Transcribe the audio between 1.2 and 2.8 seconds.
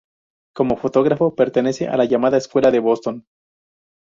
pertenece a la llamada Escuela de